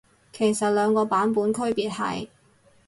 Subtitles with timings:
[0.33, 2.27] 其實兩個版本區別係？